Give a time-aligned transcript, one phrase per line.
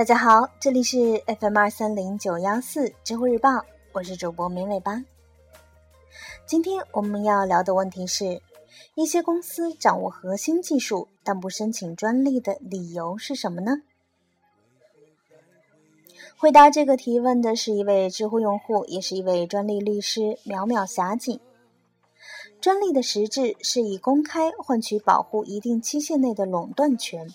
[0.00, 3.62] 大家好，这里是 FM 二三零九幺四知乎日报，
[3.92, 5.04] 我是主播明尾巴。
[6.46, 8.40] 今天我们要聊的问题是：
[8.94, 13.82] 一些公司掌握核心技术但不申请专利的理由是什么呢？
[16.38, 21.38] 回答这个提问的是一位知乎用户，也是一位专利律师淼淼霞景。
[22.58, 27.28] 专利的实质是以公开换取保护一定期限内的垄断权。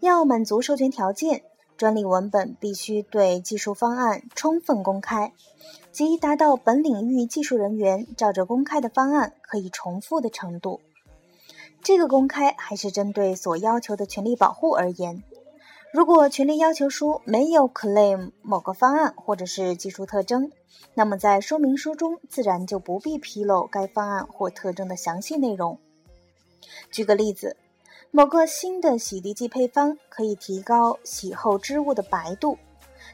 [0.00, 1.42] 要满足授权条件，
[1.78, 5.32] 专利文本必须对技术方案充分公开，
[5.92, 10.80] 即达到本领域技术人员照着公开的方案可以重复的程度。
[11.80, 15.22] 这个公开还是针对所要求的权利保护而言。
[15.92, 20.50] 如果权利要求书没有 claim 某个方案或者是技术特征，
[20.94, 25.78] 那么在说明书中自然就不必披露该方案或特征的详细内容。
[26.90, 27.56] 举个例子。
[28.10, 32.58] 某个新的洗涤剂配方可以提高洗后织物的白度，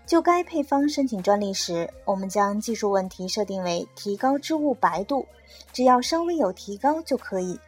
[0.07, 5.27] 就该配方申请专利时，我们将技术问题设定为提高织物白度，
[5.73, 7.59] 只要稍微有提高就可以。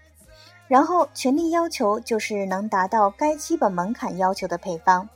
[0.69, 5.09] 然后权利要求就是能达到该基本门槛要求的配方。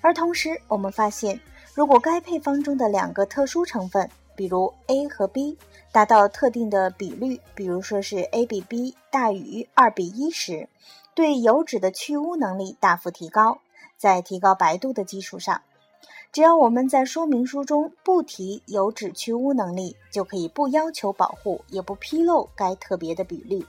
[0.00, 1.38] 而同时，我们发现，
[1.74, 5.58] 如果该配方中的两个特殊成分，比如 A 和 B，
[5.90, 10.68] 达到特定的比率，比如说是 A 比 B 大于二比一时，
[11.14, 13.58] 对油脂的去污能力大幅提高，
[13.96, 15.62] 在提高白度的基础上，
[16.30, 23.64] 只要我们在说明书中不提油脂去污能力，就可以不要求保护，也不披露该特别的比率。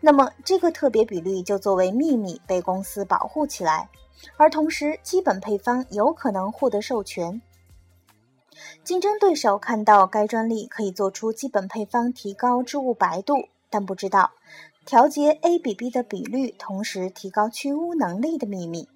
[0.00, 3.88] 那么，这个特别比率就作为秘密被公司保护起来，
[4.36, 7.40] 而同时基本配方有可能获得授权。
[8.82, 14.32] 竞争对手看到该专利可以做出基本配方提高织物白度，但不知道。
[14.86, 18.88] 调节 A 比 B 的比率，同时提高去污能力的秘密。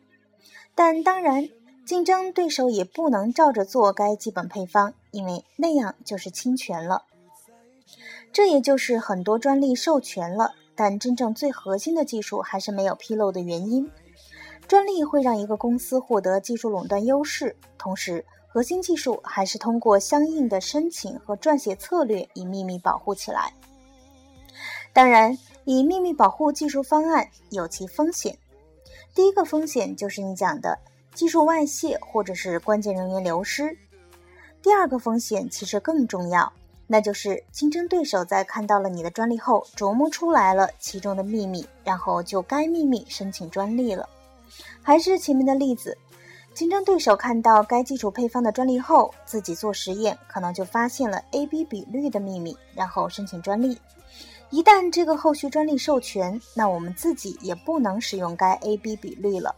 [0.75, 1.49] 但当然，
[1.87, 7.05] 竞争对手也不能照着做该基本配方，因为那样就是侵权了。
[8.31, 13.91] 这也就是很多专利授权了，但真正最核心的技术还是没有披露的原因。
[14.69, 18.27] 专利会让一个公司获得技术垄断优势，同时
[18.59, 23.55] 核心技术还是通过相应的申请和撰写策略以秘密保护起来。
[24.93, 25.39] 当然。
[25.65, 28.37] 以秘密保护技术方案有其风险。
[29.15, 30.79] 第一个风险就是你讲的
[31.15, 33.77] 技术外泄或者是关键人员流失。
[34.63, 36.51] 第二个风险其实更重要，
[36.87, 44.09] 那就是竞争对手在看到了你的专利后，琢磨出来了其中的秘密，然后就该秘密申请专利了。
[44.83, 45.99] 还是前面的例子，
[46.59, 53.79] 竞争对手看到该基础配方的专利后，自己做实验可能就发现了 A/B 比率的秘密，然后申请专利。
[54.51, 59.55] 一旦这个后续专利授权，那我们自己也不能使用该 A/B 比率了，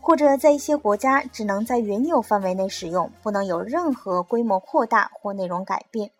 [0.00, 6.12] 或者在一些国家只能在原有范围内使用，不能有任何规模扩大或内容改变，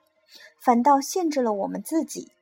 [0.59, 2.33] 反倒限制了我们自己。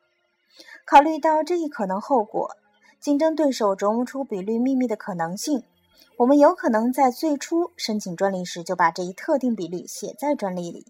[0.87, 2.57] 考虑到这一可能后果，
[2.99, 5.63] 竞争对手琢磨出比率秘密的可能性，
[6.17, 10.87] 我们有可能在最初申请专利时就把这一特定比率写在专利里，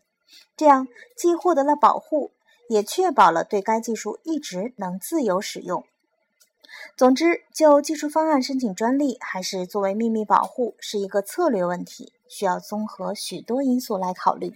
[0.57, 2.33] 这样既获得了保护。
[2.69, 5.85] 也确保了对该技术一直能自由使用。
[6.97, 14.53] 总之，就技术方案申请专利还是作为秘密保护，是一个策略问题，需要综合许多因素来考虑。